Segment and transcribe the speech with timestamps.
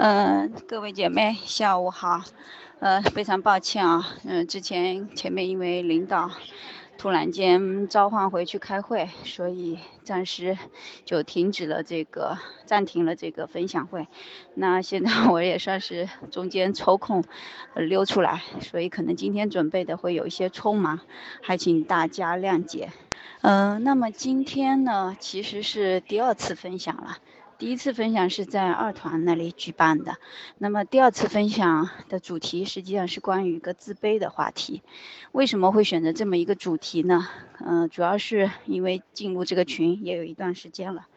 [0.00, 2.22] 嗯，各位姐妹，下午好。
[2.78, 6.30] 呃，非常抱歉啊，嗯，之前前面因为领导
[6.96, 10.56] 突然间召唤回去开会，所以暂时
[11.04, 14.06] 就停止了这个，暂停了这个分享会。
[14.54, 17.24] 那现在我也算是中间抽空
[17.74, 21.00] 溜出来，所以可能今天准备的会有一些匆忙，
[21.42, 22.92] 还请大家谅解。
[23.40, 27.18] 嗯，那么今天呢，其实是第二次分享了。
[27.58, 30.16] 第一次分享是在二团那里举办的，
[30.58, 34.82] 那么第二次分享的主题实际上是关于一个自卑的话题。
[35.32, 37.28] 为什么会选择这么一个主题呢？
[37.58, 41.08] 嗯，主要是因为进入这个群也有一段时间了，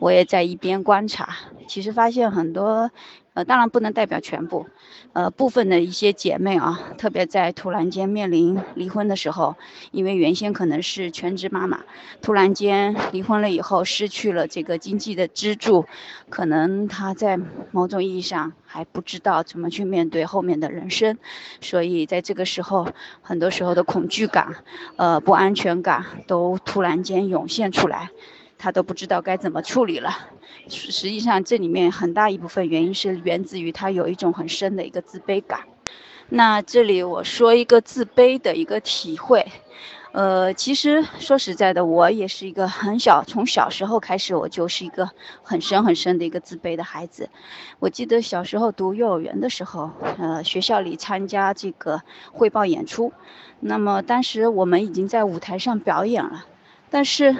[0.00, 1.36] 我也在一边观察，
[1.68, 2.90] 其实发现很多。
[3.34, 4.66] 呃，当然不能代表全部，
[5.12, 9.56] 呃，部分的一些姐妹啊，特别在突然间面临离婚的时候，
[9.90, 11.80] 因为原先可能是全职妈妈，
[12.22, 15.84] 突然间离婚了以后，失去了这个经济的支柱，
[16.30, 17.38] 可能她在
[17.72, 21.18] 某种意义上还不知道怎么去面对后面的人生，
[21.60, 22.86] 所以在这个时候，
[23.20, 24.54] 很多时候的恐惧感，
[24.96, 28.10] 呃，不安全感都突然间涌现出来。
[28.64, 30.10] 他都不知道该怎么处理了。
[30.70, 35.60] 实际上，这里面很大一部分原因是源自于他有一种很深的一个自卑感。
[36.30, 39.46] 那这里我说一个自卑的一个体会。
[40.12, 45.10] 呃，其实说实在的，我也是一个很小，从小时候开始，我就是一个
[45.42, 47.28] 很深很深的一个自卑的孩子。
[47.80, 52.00] 我记得小时候读幼儿园的时候，呃，学校里参加这个
[52.32, 53.12] 汇报演出，
[53.60, 56.46] 那么当时我们已经在舞台上表演了。
[56.90, 57.34] 但是，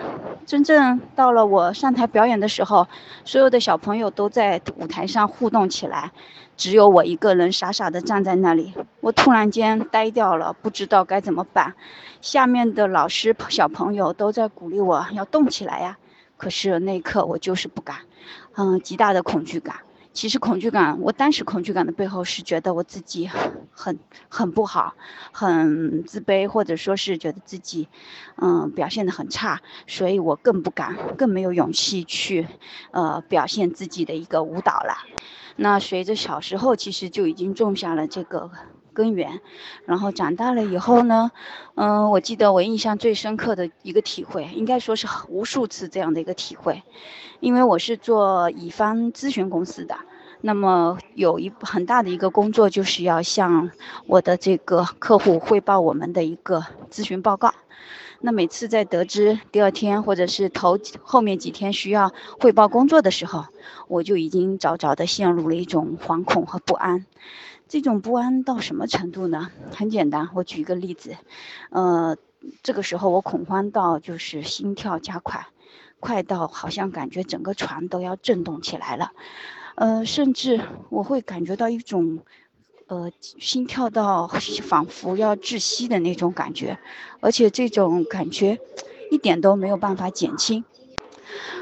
[0.47, 2.87] 真正到了我上台表演的时候，
[3.25, 6.13] 所有的小朋友都在舞台上互动起来，
[6.57, 8.75] 只有我一个人傻傻的站在那里。
[9.01, 11.75] 我突然间呆掉了，不知道该怎么办。
[12.21, 15.99] 下面的老师、小朋友都在鼓励我要动起来呀，
[16.37, 17.97] 可是那一刻我就是不敢，
[18.57, 19.77] 嗯，极大的恐惧感。
[20.15, 23.29] 其实恐惧感，我当时恐惧感的背后是觉得我自己
[23.73, 23.99] 很
[24.29, 24.95] 很不好，
[25.33, 27.89] 很自卑，或者说是觉得自己，
[28.37, 32.47] 嗯，表现的很差，所以我更不敢，更没有勇气去，
[32.93, 34.95] 呃，表现自己的一个舞蹈了。
[35.57, 38.51] 那随着小时候，其实就已经种下了这个。
[38.95, 39.41] 根源，
[39.85, 41.31] 然后长大了以后呢，
[41.75, 46.83] 嗯，我记得我印象最深刻的一个体会，应该说是无数次这样的一个体会，
[47.41, 49.97] 因为我是做乙方咨询公司的，
[50.41, 53.71] 那么有一很大的一个工作就是要向
[54.07, 57.53] 我的这个客户汇报我们的一个咨询报告，
[58.21, 63.47] 那每次在得知第二天或者是头后面几天需要汇报工作的时候，
[63.89, 67.05] 我就已经早早的陷入了一种惶恐和不安。
[67.67, 69.51] 这种不安到什么程度呢？
[69.73, 71.17] 很简单，我举一个例子，
[71.71, 72.17] 呃，
[72.63, 75.47] 这个时候我恐慌到就是心跳加快，
[75.99, 79.13] 快到好像感觉整个船都要震动起来了，
[79.77, 80.61] 呃，甚至
[80.91, 82.21] 我会感觉到一种，
[82.87, 84.29] 呃，心跳到
[84.63, 86.79] 仿佛要窒息的那种感觉，
[87.21, 88.61] 而且这种感觉
[89.11, 90.65] 一点都没有办法减轻，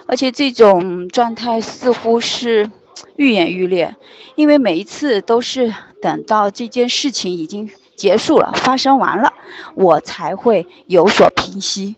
[0.07, 2.71] 而且这种状态似乎是。
[3.17, 3.97] 愈演愈烈，
[4.37, 9.33] 因为每一次都是等到这件事情已经结束了、发生完了，
[9.75, 11.97] 我才会有所平息。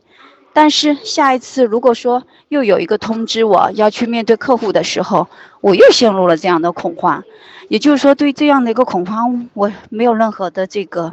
[0.53, 5.27] 但是下一次如果说又有一个通知我要去面对客户的时候，
[5.61, 7.25] 我又陷入了这样的恐慌。
[7.69, 11.13] 也就是说，对这样的一个恐慌，我没有任何的这个。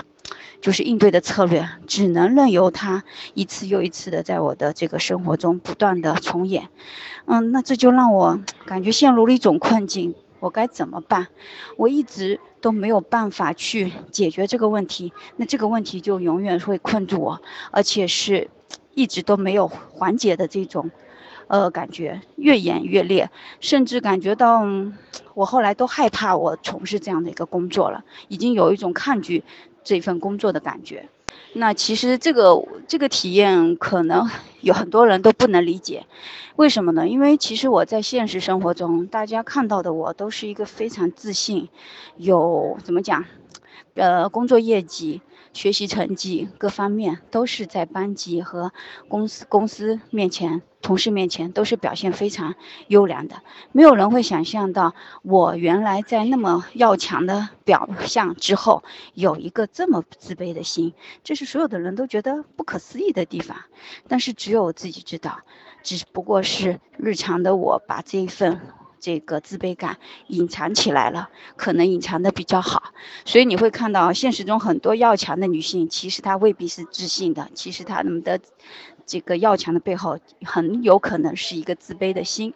[0.61, 3.03] 就是应对的策略，只能任由它
[3.33, 6.67] 一次又一次的在我的这个生活中不断的重演，
[7.25, 11.29] 嗯，那这就让我感觉陷入了一种困境，我该怎么办？
[11.77, 17.41] 我一直都没有办法去解决这个问题，那这个问题就永远会困住我，
[17.71, 18.49] 而且是
[18.93, 20.91] 一直都没有缓解的这种，
[21.47, 23.31] 呃，感觉越演越烈，
[23.61, 24.63] 甚至感觉到
[25.33, 29.45] 我后来都害怕我从事这样的一个工作了，已经有一种抗拒。
[29.83, 31.09] 这份工作的感觉，
[31.53, 34.29] 那其实这个这个体验可能
[34.61, 36.05] 有很多人都不能理解，
[36.55, 37.07] 为什么呢？
[37.07, 41.69] 因为其实我在现实生活中，大家看到的我都是一个非常自信，
[42.17, 43.25] 有怎么讲，
[43.95, 45.21] 呃，工作业绩。
[45.53, 48.71] 学习成绩各方面都是在班级和
[49.07, 52.55] 公司公司面前、同事面前都是表现非常
[52.87, 53.41] 优良的。
[53.71, 58.83] 没有人会想象到，我原来在那么要强的表象之后，
[59.13, 60.93] 有一个这么自卑的心，
[61.23, 63.57] 这是所有的人都觉得不可思议的地方。
[64.07, 65.41] 但是只有我自己知道，
[65.83, 68.61] 只不过是日常的我把这一份。
[69.01, 72.93] 这个自卑感隐藏起来了，可能隐藏的比较好，
[73.25, 78.39] 所以你会看到现实中很多要强的女性，其实她未必是自信的，其实她们的
[79.05, 82.53] 这个要强的背后很有可能是一个自卑的心。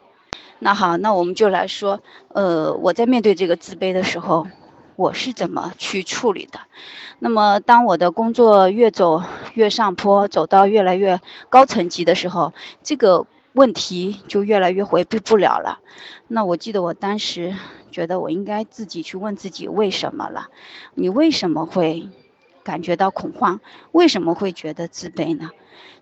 [0.59, 1.99] 那好，那我们就来说，
[2.29, 4.47] 呃，我在面对这个自卑的时候，
[4.95, 6.59] 我是怎么去处理的？
[7.19, 9.21] 那么，当我的工作越走
[9.53, 11.19] 越上坡，走到越来越
[11.49, 12.53] 高层级的时候，
[12.83, 13.25] 这个
[13.55, 15.79] 问题就越来越回避不了了。
[16.27, 17.55] 那我记得我当时
[17.89, 20.49] 觉得我应该自己去问自己为什么了？
[20.93, 22.09] 你为什么会
[22.63, 23.61] 感觉到恐慌？
[23.93, 25.51] 为什么会觉得自卑呢？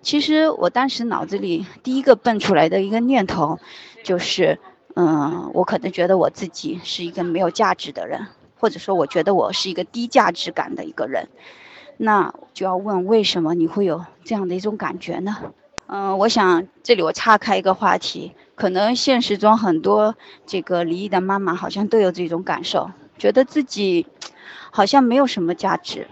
[0.02, 3.60] 其实我当时脑子里第一个蹦出来的一个念头，
[4.04, 4.60] 就是，
[4.96, 8.28] 嗯，我可能觉得我自己是一个没有价值的人。
[8.58, 11.28] 或者说，我觉得我是一个低价值感的一个人，
[11.98, 15.36] 那就要问为什么你会有这样的一种感觉呢？
[15.96, 24.08] 嗯，我想这里我岔开一个话题，可能现实中很多这个离异的妈妈好像都有这种感受，觉得自己
[24.72, 26.08] 好像没有什么价值，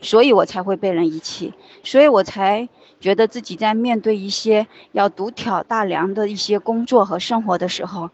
[0.00, 2.68] 所以我才会被人遗弃，所以我才
[3.00, 8.10] 觉得自己在面对一些要独挑大梁的一些工作和生活的时候，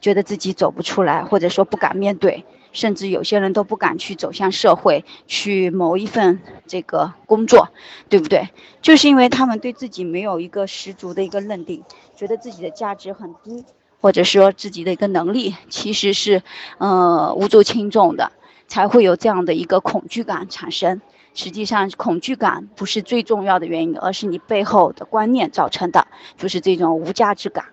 [0.00, 2.44] 觉得自己走不出来，或者说不敢面对。
[2.72, 7.68] 甚至有些人都不敢去走向社会，去谋一份这个工作，
[8.08, 8.48] 对不对？
[8.82, 11.82] 就是因为他们对自己没有一个十足的一个认定，
[12.16, 13.64] 觉得自己的价值很低，
[14.00, 16.42] 或者说自己的一个能力其实是，
[16.78, 18.32] 呃，无足轻重的，
[18.68, 21.00] 才会有这样的一个恐惧感产生。
[21.34, 26.06] 实际上，恐惧感不是最重要的原因，而是你背后的观念造成的，
[26.36, 27.66] 就是这种无价值感。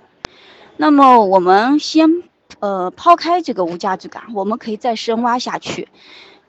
[0.77, 2.23] 那么，我们先。
[2.59, 5.87] 呃，抛开这个无价值感，我们可以再深挖下去。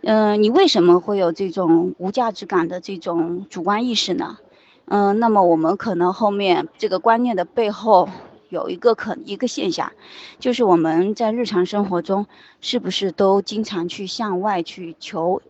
[0.02, 4.38] 嗯，你为什么会有这种无价值感的这种主观意识呢？
[4.86, 8.08] 嗯，那么我们可能后面这个观念的背后
[8.50, 9.92] 有一个可一个现象，
[10.38, 12.26] 就是我们在日常生活中
[12.60, 15.42] 是不是都经常去向外去求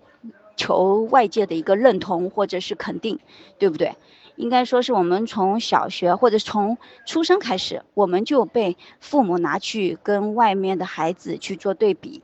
[0.57, 3.19] 求外界的一个认同或者是肯定，
[3.59, 3.95] 对不对？
[4.37, 12.23] 应该说是我们从小学或者从出生开始，我们就被父母拿去跟外面的孩子去做对比，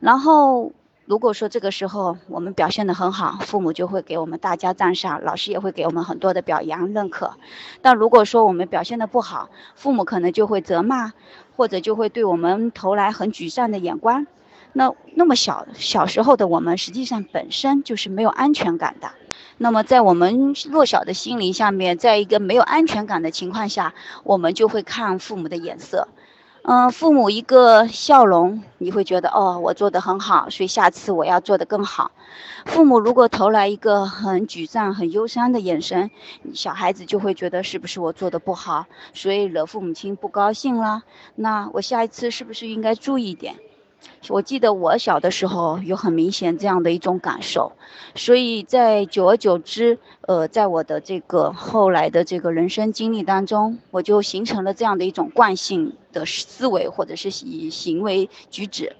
[0.00, 0.72] 然后
[1.04, 7.34] 如果说这个时候我们表现得很好，父母就会给我们大加赞赏，老师也会给我们很多的表扬认可。
[7.80, 11.12] 但如果说我们表现得不好，父母可能就会责骂，
[11.56, 14.26] 或者就会对我们投来很沮丧的眼光。
[14.74, 19.10] 那那么小小时候的我们，实际上本身就是没有安全感的。
[19.58, 26.06] 那么，在我们弱小的心灵下面，在一个没有安全感的情况下，我们就会看父母的眼色。
[26.62, 32.10] 嗯，父母一个笑容，你会觉得哦，我做得很好，所以下次我要做得更好。
[32.66, 36.10] 父母如果投来一个很沮丧、很忧伤的眼神，
[36.52, 41.02] 小孩子就会觉得是不是我做的不好，所以惹父母亲不高兴了。
[41.34, 43.56] 那我下一次是不是应该注意一点？
[44.28, 47.72] 我记得我小的时候有很明显这样的一种感受，
[48.14, 58.96] 所以在久而久之，呃，在我的这个后来的这个人生经历当中，我就形成了这样的一种惯性的思维或者是以行为举止。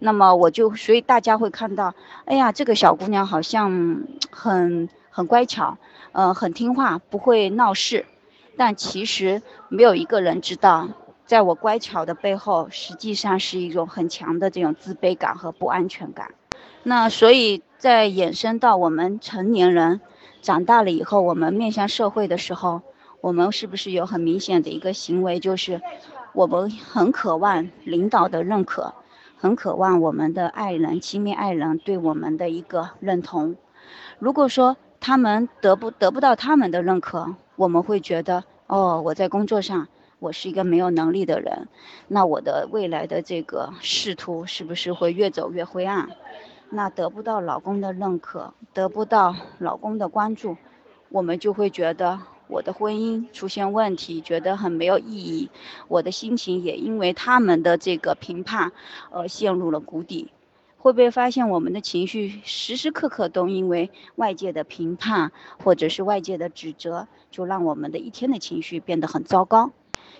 [0.00, 1.94] 那么我就，所以大家会看到，
[2.24, 5.78] 哎呀，这个小姑娘好像很很乖巧，
[6.10, 8.04] 呃，很听话，不会闹事，
[8.56, 10.88] 但其实没有一个人知道。
[11.32, 16.34] 在我乖巧的背后，实际上是一种很强的这种自卑感和不安全感。
[16.82, 20.02] 那所以，在衍生到我们成年人
[20.42, 22.82] 长大了以后，我们面向社会的时候，
[23.22, 25.80] 我们是不是有很明显的一个行为，就是
[26.34, 28.92] 我们很渴望领导的认可，
[29.38, 33.56] 很渴望我们的爱人、亲密爱人对我们的一个认同。
[34.18, 39.88] 如果说他们得不得不到他们的认可，我们会觉得，哦，我在工作上。
[40.22, 41.66] 我是一个没有能力的人，
[42.06, 46.10] 那我的未来的这个仕途是不是会越走越灰暗？
[46.70, 50.56] 那得不到老公的认可，得不到老公的关注，
[51.08, 55.50] 我们就会觉得我的婚姻出现问题，觉得很没有意义。
[55.88, 58.70] 我的心情也因为他们的这个评判
[59.10, 60.30] 而陷入了谷底。
[60.78, 69.72] 会不会发现我们的情绪时时刻刻都因为外界的评判或者是外界的指责，就让我们的一天的情绪变得很糟糕？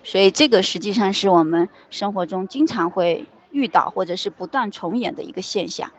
[0.05, 5.93] 所以这个实际上是我们生活中经常会遇到或者是不断重演的一个现象，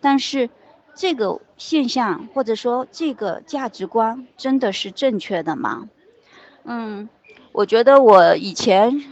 [0.00, 0.50] 但是
[0.94, 5.88] 这个现象或者说这个价值观真的是正确的吗？
[6.64, 7.08] 嗯，
[7.52, 9.04] 我觉得我以前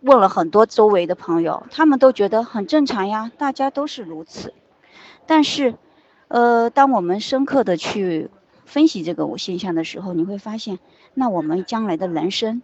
[0.00, 4.54] 问了很多周围的朋友，他们都觉得很正常呀，大家都是如此。
[5.26, 5.74] 但是，
[6.28, 8.30] 呃，当我们深刻的去
[8.64, 10.78] 分析这个现象的时候，你会发现，
[11.14, 12.62] 那我们将来的人生。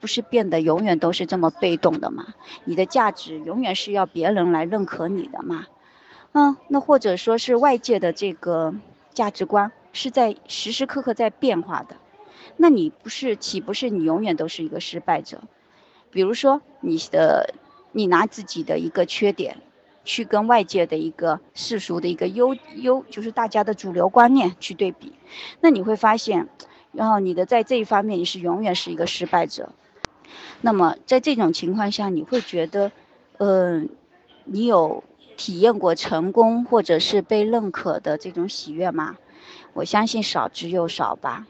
[0.00, 2.26] 不是变得永远都是这么被动的吗？
[2.64, 5.66] 你的价值永远是要别人来认可你的吗？
[6.32, 8.74] 嗯，那或者说是外界的这个
[9.14, 11.96] 价值观是在时时刻刻在变化的，
[12.56, 15.40] 那你不是岂不是你永远都是一个失败者？
[16.10, 17.54] 比如说你的，
[17.92, 19.56] 你拿自己的一个缺点，
[20.04, 25.14] 去跟外界的一个世俗的一个优优，就是大家的主流观念去对比，
[25.60, 26.48] 那你会发现，
[26.92, 29.70] 然后你的在这一方面你是永远是一个失败者。
[30.60, 32.92] 那么在这种情况下，你会觉得，
[33.38, 33.88] 嗯，
[34.44, 35.04] 你有
[35.36, 39.16] 体验过成功或者是被认可的这种喜悦吗？
[39.74, 41.46] 我相信少之又少吧。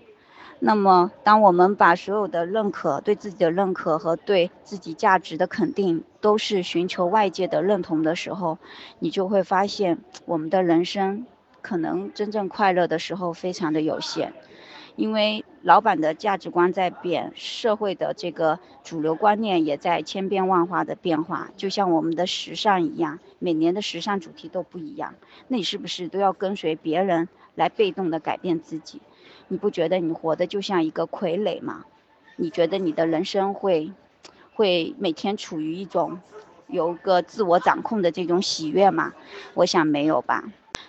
[0.59, 8.59] 那么，当我们把所有的认可、对自己的认可和对自己价值的肯定，都是寻求外界的认同的时候，
[8.99, 11.27] 你就会发现，我们的人生
[11.61, 14.33] 可能真正快乐的时候非常的有限。
[14.97, 25.15] 因为老板的价值观在变，社会的这个主流观念也在千变万化的变化，就像我们的时尚一样，每年的时尚主题都不一样。
[25.49, 29.03] 那你是不是都要跟随别人来被动的改变自己？
[29.49, 31.85] 你不觉得你活的就像一个傀儡吗？
[32.37, 33.93] 你觉得你的人生会，
[34.55, 36.21] 会每天处于一种
[36.69, 39.13] 有个自我掌控的这种喜悦吗？
[39.53, 40.45] 我想没有吧。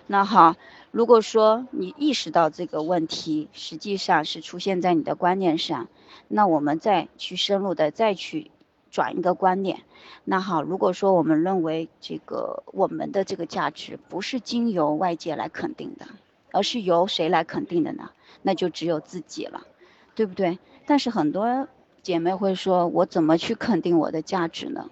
[0.06, 0.56] 那好。
[0.90, 5.88] 如果说你意识到这个问题实际上是出现在你的观念上，
[6.28, 8.50] 那我们再去深入的再去
[8.90, 9.82] 转一个观念。
[10.24, 16.06] 那好，如果说我们认为这个我们的这个价值不是经由外界来肯定的，
[16.52, 18.10] 而是由谁来肯定的呢？
[18.40, 19.66] 那就只有自己了，
[20.14, 20.58] 对不对？
[20.86, 21.68] 但是很多
[22.02, 24.90] 姐妹会说，我怎么去肯定我的价值呢？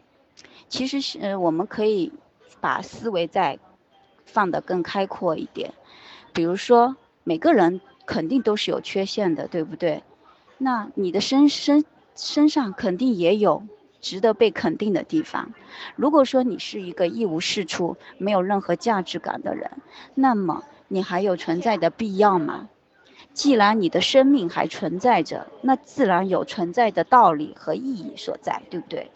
[0.68, 2.12] 其实是我们可以
[2.60, 3.58] 把思维再
[4.26, 5.72] 放得更开阔一点。
[6.36, 10.02] 比如说，每个人肯定都是有缺陷的，对不对？
[10.58, 11.82] 那你的身身
[12.14, 13.62] 身上肯定也有
[14.02, 15.54] 值得被肯定的地方。
[15.96, 19.70] 如果说你是一个一无是处、没有任何价值感的人，
[20.14, 22.68] 那么你还有存在的必要吗？
[23.32, 29.10] 既然你的生命还存在着，那自然有存在的道理和意义所在，对不对？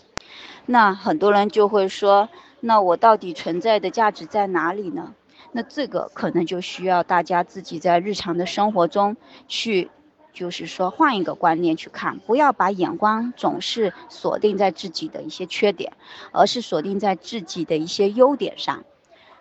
[0.64, 5.14] 那很多人就会说，那我到底存在的价值在哪里呢？
[5.52, 9.16] 那这个可能就需要大家自己在日常的生活中
[9.48, 9.90] 去，
[10.32, 15.92] 就是说换一个观念去看，不要把眼光总是锁定在自己的一些缺点，
[16.32, 18.84] 而是锁定在自己的一些优点上。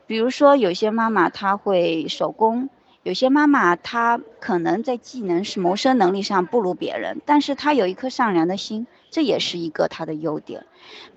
[0.08, 2.72] 比如说，有些妈妈她会手工，
[3.04, 10.66] 有些妈妈她可能在技能是谋生能力上不如别人，但是她有一颗善良的心，这也是一个她的优点，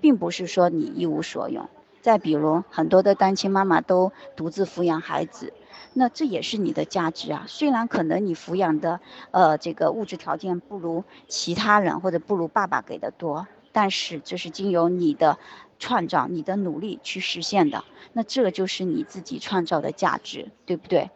[0.03, 1.71] 并不是说你一无所有。
[2.03, 5.53] 再比如，很多的单亲妈妈都独自抚养孩子，
[5.95, 7.45] 那这也是你的价值啊。
[7.47, 15.39] 虽然可能你抚养的，呃，这个物质条件不如其他人或者不如爸爸给的多，但是这是经由你的
[15.79, 21.11] 创造、你的努力去实现的，那这就是你自己创造的价值，对不对？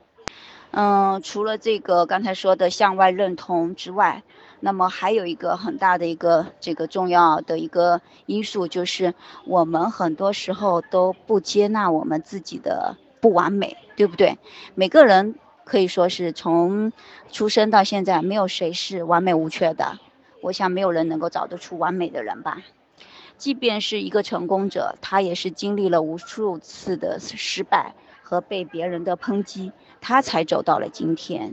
[0.70, 4.22] 嗯，除了这个刚才说的向外认同之外。
[4.60, 14.38] 那么还有一个很大的一个这个重要的一个因素，就是我们很多时候都不接纳我们自己的不完美，对不对？
[14.74, 15.34] 每个人
[15.64, 16.92] 可以说是从
[17.30, 19.98] 出生到现在，没有谁是完美无缺的。
[20.40, 22.62] 我想没有人能够找得出完美的人吧。
[23.36, 31.52] 即便是一个成功者，他也是经历了无数次的失败和被别人的抨击，他才走到了今天。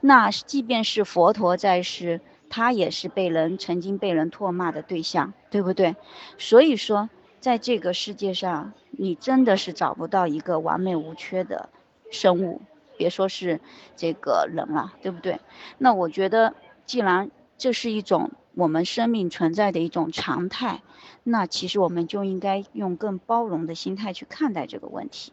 [0.00, 2.20] 那即便是佛陀在世。
[2.50, 5.94] 他也是被人曾经被人唾骂的对象，对不对？
[6.36, 11.68] 所以说，在这个世界上，你真的是找不到一个完美无缺的
[12.10, 12.60] 生物，
[12.96, 13.60] 别说是
[13.94, 15.38] 这个人了，对不对？
[15.78, 16.52] 那我觉得，
[16.84, 20.82] 既然这是一种我们生命存在的一种常态，
[21.22, 25.32] 那其实我们就应该用更包容的心态去看待这个问题。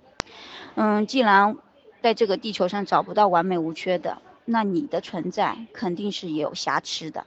[0.75, 1.57] 嗯，既然
[2.03, 4.21] 在这个地球上找不到完美无缺的。
[4.49, 7.25] 那你的存在肯定是有瑕疵的，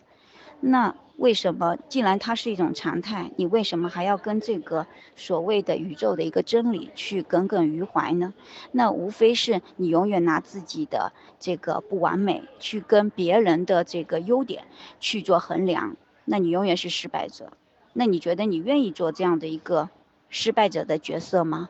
[0.59, 4.87] 那为什么既然它是一种常态，你为什么还要跟这个
[5.17, 8.33] 所谓的宇宙的一个真理去耿耿于怀呢？
[8.73, 14.65] 那无非是你永远拿自己的这个不完美去跟别人的这个优点
[14.99, 17.53] 去做衡量，那你永远是失败者。
[17.93, 19.91] 那你觉得你愿意做这样的一个
[20.31, 21.69] 失败者的角色吗？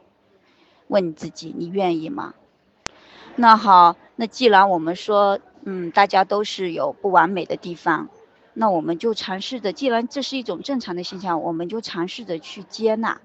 [0.86, 2.34] 问你自己，你愿意吗？
[3.36, 8.08] 那好，那既然我们说，嗯，大家都是有不完美的地方，
[8.52, 13.20] 那我们就尝试着，既然这是一种正常的现象，我们就尝试着去接纳。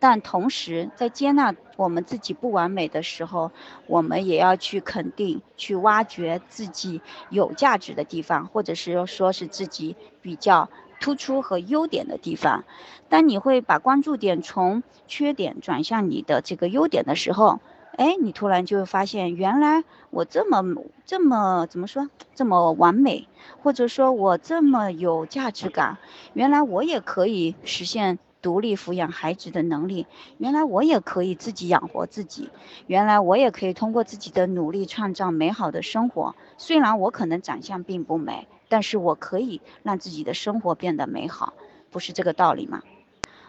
[0.00, 3.52] 但同时，在接纳我们自己不完美的时候，
[3.86, 12.64] 我们也要去肯定、去挖掘自己有价值的地方，或者是说是自己比较突出和优点的地方。
[13.10, 17.60] 当你会把关注点从缺点转向你的这个优点的时候，
[18.00, 20.64] 哎，你突然就发现，原来我这么
[21.04, 23.28] 这么怎么说，这么完美，
[23.62, 25.98] 或者说我这么有价值感，
[26.32, 30.06] 原来我也可以实现独立抚养孩子的能力，
[30.38, 32.48] 原来我也可以自己养活自己，
[32.86, 36.34] 原来我也可以通过自己的努力创造美好的生活。
[36.56, 41.52] 虽然我可能长相并不美，但是我可以让自己的生活变得美好，
[41.90, 42.80] 不是这个道理吗？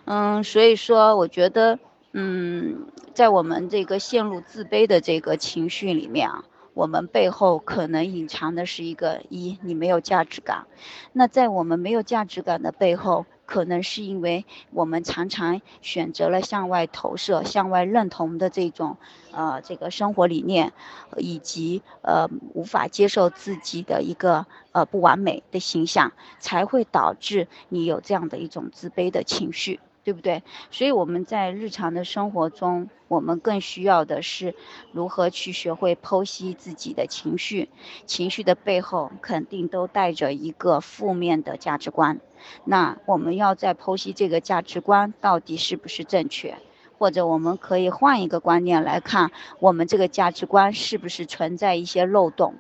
[0.04, 1.80] 嗯，所以说，我觉得。
[2.14, 10.68] 嗯，在我们这个陷入自卑的这个情绪里面啊，我们背后可能隐藏的是一个一，你没有价值感。
[11.14, 18.98] 那在我们没有价值感的背后，可能是因为我们常常选择了向外投射、向外认同的这种
[19.32, 20.74] 呃这个生活理念，
[21.18, 29.80] 以及呃无法接受自己的一个呃不完美的形象，才会导致你有这样的一种自卑的情绪。
[30.04, 30.44] 对不对？
[30.72, 34.56] 所以我们在日常的生活中，我们更需要的是
[34.92, 37.70] 如何去学会剖析自己的情绪。
[38.06, 42.20] 情绪的背后肯定都带着一个负面的价值观。
[42.64, 46.58] 那我们要在剖析这个价值观到底是不是正确，
[46.98, 52.56] 或者我们可以换一个观念来看，我们这个价值观是不是存在一些漏洞。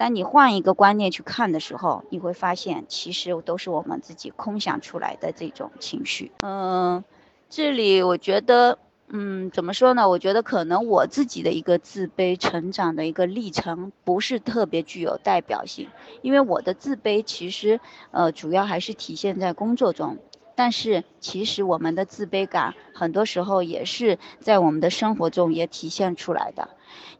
[0.00, 6.32] 当你换一个观念去看的时候，你会发现，其实都是我们自己空想出来的这种情绪。
[6.40, 7.04] 嗯，
[7.50, 8.78] 这里我觉得，
[9.08, 10.08] 嗯，怎么说呢？
[10.08, 15.90] 我觉得可能我自己的一个自卑成长的一个历程，不是特别具有代表性，
[16.22, 17.78] 因为我的自卑其实，
[18.10, 20.16] 呃，主要还是体现在工作中。
[20.54, 26.70] 但是，其实我们的自卑感，很多时候也是在我们的生活中也体现出来的。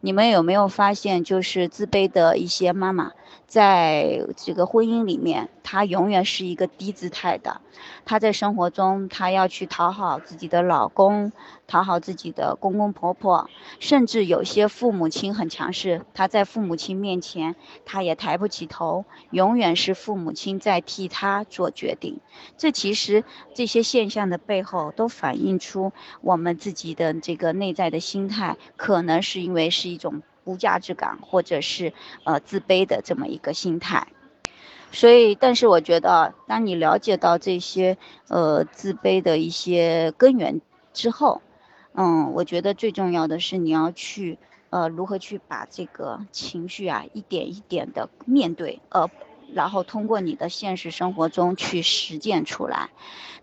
[0.00, 3.12] 你们有没有发现，就是自卑的一些妈妈，
[3.46, 7.60] 在这个婚姻里面，她永远是一个低姿态的。
[8.04, 11.32] 她在生活中，她要去讨好自己的老公，
[11.66, 17.56] 讨好自己的公公婆婆，甚至有些父母亲很强势，她在父母亲面前，
[17.86, 22.20] 她也抬不起头，永远是父母亲在替她做决定。
[22.58, 29.90] 这其实这些现象的背后，都反映出我们自己的这个内在的心态，可能是因为是。
[29.90, 31.92] 一种无价值感，或者是
[32.24, 34.06] 呃自卑的这么一个心态，
[34.92, 40.60] 所以，但是我觉得，当你了解到这些呃自卑的一些根源
[40.92, 41.42] 之后，
[41.94, 44.38] 嗯，我觉得最重要的是你要去
[44.70, 49.10] 呃如何去把这个情绪啊一点一点的面对，呃。
[49.54, 52.90] 然后通过你的现实生活中去实践出来，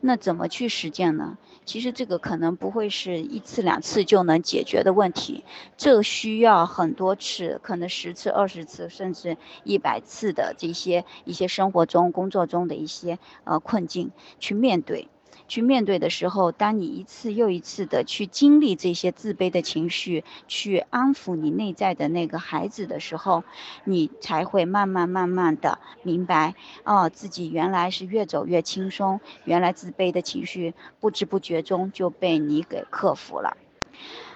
[0.01, 1.37] 那怎么去实践呢？
[1.65, 5.43] 其实这个可能不会是一次两次就能解决的问题，
[5.75, 15.09] 这需要很多次，可能十次、二十次，甚至一百次的这些一些生活中、工作中的一些呃困境去面对。
[15.47, 23.43] 去面对的时候，当你一次又一次的去经历这些自卑的情绪，去安抚你内在的那个孩子的时候，
[23.85, 33.55] 你才会慢慢慢慢的明白，哦，自己原来是越走越轻松，原来自卑的情绪不知不觉中就被你给克服了。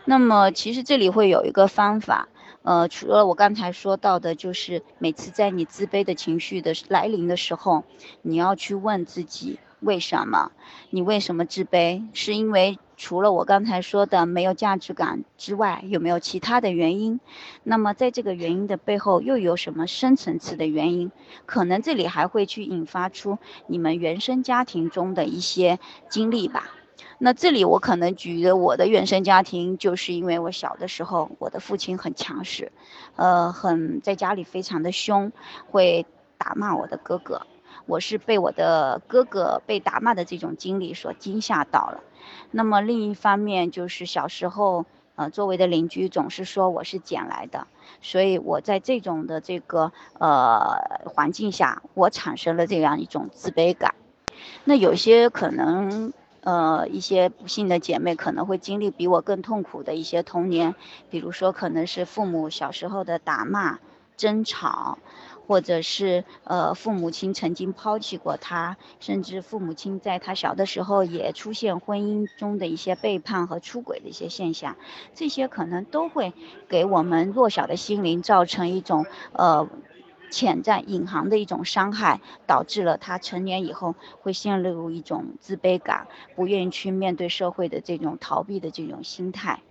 [0.05, 2.29] 那么，其实这里会有一个方法，
[2.63, 7.83] 呃，除了我刚才说到的，就是每次在你自卑的情绪的来临的时候，
[8.21, 9.59] 你要去问自己。
[9.81, 10.51] 为什么？
[10.91, 12.07] 你为什么自卑？
[12.13, 17.19] 是因为除了我刚才说的没有价值感之外，有没有其他的原因？
[17.63, 21.11] 那么在这个原因的背后，又有什么深层次的原因？
[21.47, 26.69] 可能这里还会去引发出你们原生家庭中的一些经历吧。
[27.17, 32.71] 那这里我可能举的我的原生家庭，就是因为我小的时候，我的父亲很强势，
[33.15, 35.31] 呃，很在家里非常的凶，
[35.71, 36.05] 会
[36.37, 37.47] 打骂我的哥哥。
[37.85, 42.03] 我是被我的哥哥被打骂的这种经历所惊吓到了，
[42.51, 47.67] 那么另一方面就是小时候，呃，周围的邻居总是说我是捡来的，
[48.01, 53.95] 所以我在这种的这个呃环境下，我产生了这样一种自卑感。
[54.63, 60.75] 那有些可能呃一些不幸的姐妹可能会经历比我更痛苦的一些童年，
[61.09, 63.79] 比如说可能是父母小时候的打骂、
[64.17, 64.97] 争吵。
[65.47, 74.77] 或者是呃父母亲曾经抛弃过他，甚至父母亲在他小的时候也出现婚姻中的一些背叛和出轨的一些现象，
[75.13, 76.31] 这些可能都会
[76.69, 79.67] 给我们弱小的心灵造成一种呃
[80.29, 89.61] 潜在隐含的一种伤害，导致了他成年以后会陷入一种自卑感，不愿意去面对社会的这种逃避的这种心态。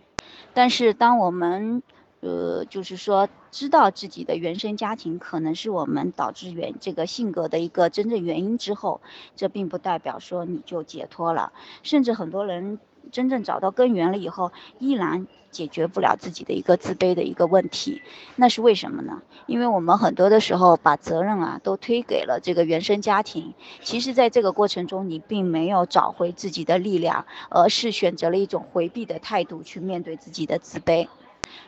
[0.52, 1.82] 但是当我们
[2.20, 9.00] 呃，就是说，知道自己的原生家庭可能是我们导致原这个性格的一个真正原因之后，
[9.36, 11.52] 这并不代表说你就解脱了。
[11.82, 12.78] 甚至很多人
[13.10, 18.02] 真正找到根源了以后，依然解决不了自己的一个自卑的一个问题，
[18.36, 19.22] 那是为什么呢？
[19.46, 31.08] 因为我们很多的时候把责任啊都推给了这个原生家庭，其实在这个过程中你并没有找回自己的力量，而是选择了一种回避的态度去面对自己的自卑。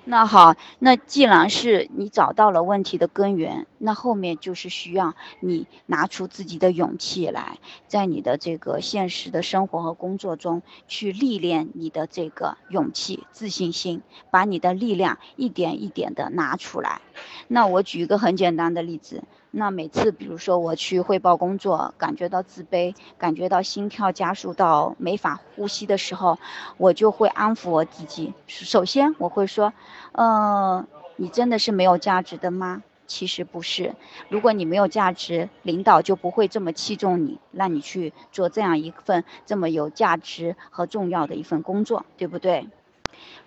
[0.04, 17.00] 那好，那既然是你找到了问题的根源，那后面就是需要你拿出自己的勇气来，在你的这个现实的生活和工作中去历练你的这个勇气、自信心，把你的力量一点一点的拿出来。
[17.46, 19.22] 那我举一个很简单的例子。
[19.54, 26.38] 那每次，比如说我去汇报工作，感觉到自卑，感觉到心跳加速到没法呼吸的时候，
[26.78, 28.32] 我就会安抚我自己。
[28.46, 29.74] 首先，我会说，
[30.12, 30.86] 呃，
[31.16, 32.82] 你真的是没有价值的吗？
[33.06, 33.94] 其实不是。
[34.30, 42.68] 如果你没有价值，领导就不会这么器重你，让你去做这样一份这么有价值和重要的一份工作，对不对？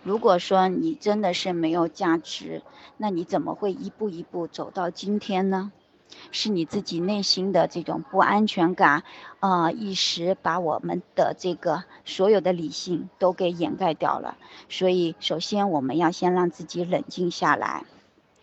[0.04, 2.62] 如果说你真的是没有价值，
[2.98, 5.72] 那你怎么会一步一步走到今天呢？
[6.32, 9.04] 是你自己内心的这种不安全感，
[9.39, 14.38] 啊，一时把我们的这个所有的理性都给掩盖掉了。
[14.70, 17.86] 所以，首先我们要先让自己冷静下来。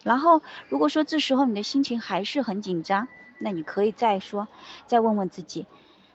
[0.03, 4.49] 然后，如果说这时候你的心情还是很紧张，那你可以再说，
[4.87, 5.67] 再问问自己：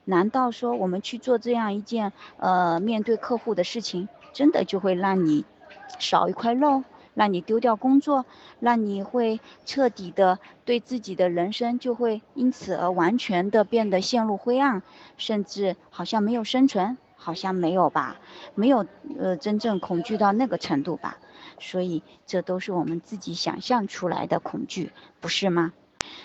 [0.03, 5.45] 难道说我们去做这样一件呃面对客户的事情，真的就会让你
[5.99, 6.83] 少一块肉？
[7.17, 8.27] 让你丢掉工作，
[8.59, 14.83] 让你会彻底的对自己的人生就会因此而完全的变得陷入灰暗，
[15.17, 18.17] 甚至好像没有生存，好像没有吧，
[18.53, 18.85] 没有
[19.17, 21.17] 呃真正恐惧到那个程度吧，
[21.57, 25.73] 所以这都是我们自己想象出来的恐惧，不是吗？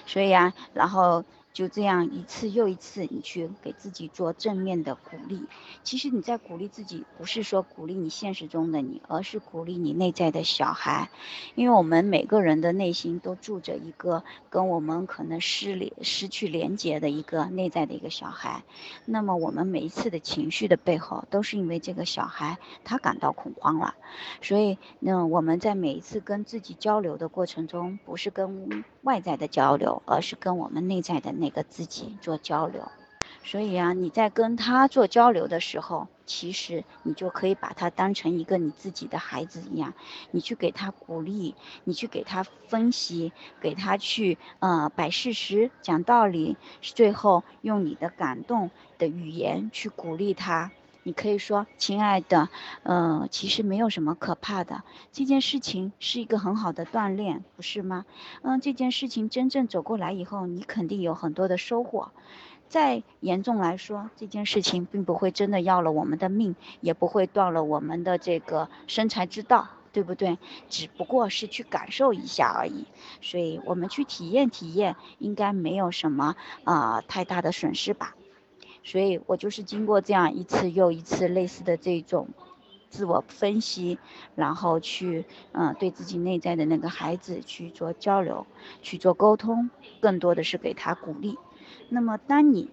[0.04, 1.24] 所以啊，然后。
[1.52, 5.44] 就这样一次又一次，你去给自己做正面的鼓励。
[5.82, 11.10] 其实你在鼓励自己，不是说鼓励你现实中的你，而是鼓励你内在的小孩。
[11.54, 18.64] 因为我们每个人的内心都住着一个跟我们可能失联、失去连接的一个内在的一个小孩。
[19.04, 23.94] 那么我们每一次的情绪的背后，都是因为这个小孩他感到恐慌了。
[24.40, 31.41] 所以，那我们在每一次跟自己交流的过程中，不是跟外在的交流，而是跟我们内在的。
[31.42, 32.88] 那个自己做交流，
[33.42, 39.92] 所以啊，你在跟他做交流的时候，其实你就可以把他当成一个你自己的孩子一样，
[40.30, 50.70] 你去给他鼓励，你去给他分析，给他去呃摆事实、讲道理，最后用你的感动的语言去鼓励他。
[51.04, 52.48] 你可以说：“亲爱的，
[52.84, 58.06] 嗯，其实没有什么可怕的，这件事情是一个很好的锻炼，不是吗？
[58.42, 62.12] 嗯，这件事情真正走过来以后，你肯定有很多的收获。
[62.68, 70.38] 再严重来说，这件事情并不会真的要了我们的命，也不会断了我们的这个生财之道，对不对？
[70.70, 72.86] 只不过是去感受一下而已。
[73.20, 78.14] 所以我们去体验体验，应该没有什么啊太大的损失吧。”
[78.84, 82.28] 所以我就是经过这样一次又一次类似的这种
[82.90, 83.98] 自我分析，
[84.34, 88.46] 然后去嗯对自己内在的那个孩子去做交流，
[88.82, 91.38] 去做沟通，更多的是给他鼓励。
[91.88, 92.70] 那么当你，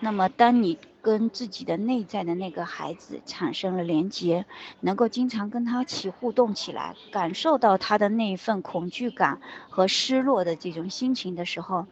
[0.00, 4.46] 那么当你跟自己的内在的那个孩子产生了连接，
[4.80, 11.86] 能够经常跟他起互动起来，感受到他的那一份恐惧感和失落的这种心情的时候，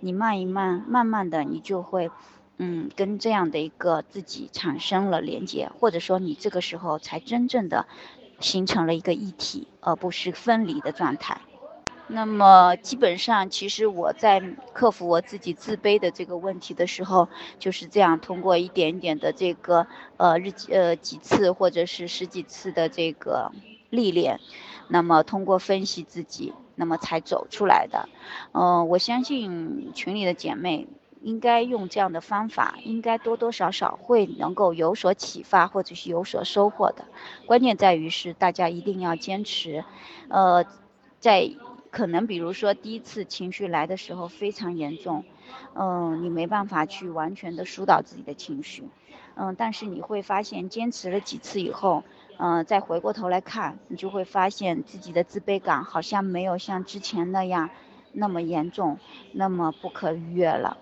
[0.00, 2.10] 你慢一慢，慢慢的你就会。
[2.58, 7.86] 嗯，跟这样的一个自己产生了连接，或者说你这个时候才真正的
[8.40, 11.40] 形成了一个一体，而不是分离的状态。
[12.08, 14.40] 那么基本上，其实我在
[14.72, 23.52] 克服我自己自卑的这个问题的时候，就是这样通过一点点的这个呃日呃几次或者是十几次的这个
[23.90, 24.40] 历练，
[24.88, 28.08] 那么通过分析自己，那么才走出来的。
[28.52, 30.86] 嗯，我相信群里的姐妹。
[31.26, 37.04] 应该用这样的方法，应该多多少少会能够有所启发，或者是有所收获的。
[37.46, 39.84] 关键在于是大家一定要坚持，
[40.28, 40.64] 呃，
[41.18, 41.50] 在
[41.90, 45.24] 可能比如说第一次情绪来的时候非常严重，
[45.74, 48.84] 嗯，你没办法去完全的疏导自己的情绪，
[49.34, 52.04] 嗯，但是你会发现坚持了几次以后，
[52.38, 57.70] 嗯，再回过头来看，你就会发现自己的自卑感好像没有像之前那样
[58.12, 59.00] 那么严重，
[59.32, 60.76] 那么不可逾越了。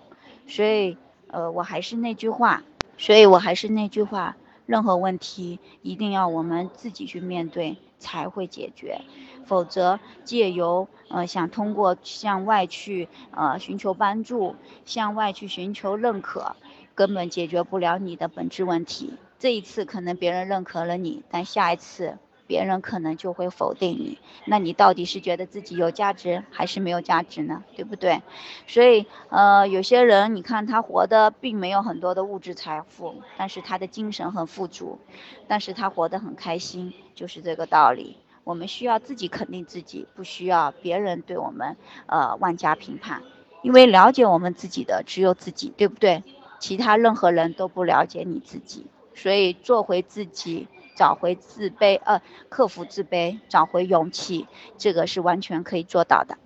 [0.47, 2.63] 所以，呃，我还是那句话，
[2.97, 9.01] 所以我还是那句话，任何问题一定要我们自己去面对才会解决，
[9.45, 14.55] 否则借由呃想通过向外去呃寻求帮助，
[14.85, 16.55] 向外去寻求认可，
[16.93, 19.13] 根本解决不了你的本质问题。
[19.39, 22.17] 这一次可能别人认可了你，但下一次。
[22.47, 27.63] 别人可能就会否定你，那你到底是觉得自己有价值还是没有价值呢？
[27.75, 28.21] 对不对？
[28.67, 34.99] 所以，呃，有些人你看他活的并没有很多的物质财富，但是他的精神很富足，
[35.47, 38.17] 但是他活得很开心，就是这个道理。
[38.43, 43.23] 我们需要自己肯定自己，不需要别人对我们呃万家评判，
[43.63, 46.23] 因为了解我们自己的只有自己，对不对？
[46.59, 50.67] 其他任何人都不了解你自己，所以做回自己。
[50.95, 56.37] 找回自卑，呃，克服自卑，找回勇气，这个是完全可以做到的。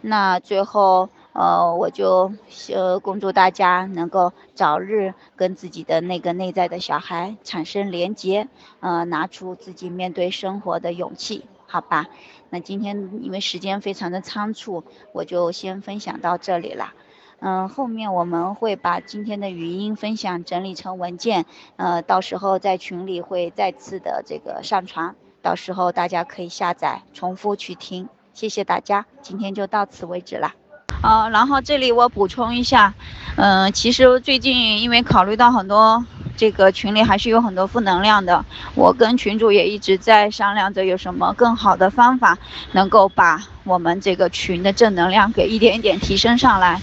[0.00, 2.32] 那最后，呃，我就
[2.72, 8.46] 呃恭祝大家能够早日跟自己的那个内在的小孩产生连接，
[8.78, 12.06] 呃，拿出自己面对生活的勇气，好吧？
[12.50, 16.94] 那今天因为时间非常的仓促，我就先分享到这里了。
[17.40, 21.46] 嗯，后面我们会把今天的语音分享整理成文件，
[21.76, 28.08] 呃，到时候在群里会再次的这个上传，到时候大家可以下载重复去听。
[28.34, 30.54] 谢谢大家，今天就到此为止了。
[31.02, 32.94] 呃，然后这里我补充一下，
[33.36, 36.04] 嗯，其实最近因为考虑到很多。
[36.38, 38.44] 这个群里还是有很多负能量的，
[38.76, 42.38] 我跟群主也一直在商量着有什么更好的方法，
[42.72, 46.80] 能够把我们这个群的正能量给一点一点提升上来。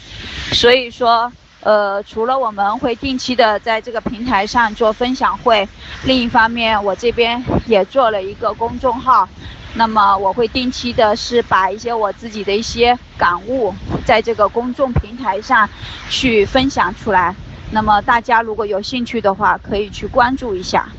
[0.51, 5.67] 所以说，呃，除了我们会定期的在这个平台上做分享会，
[6.03, 9.27] 另一方面我这边也做了一个公众号，
[9.75, 15.69] 那么我会定期的是把一些我自己的一些感悟，在这个公众平台上
[16.09, 17.33] 去分享出来。
[17.71, 20.95] 那么大家如果有兴趣的话，可以去关注一下。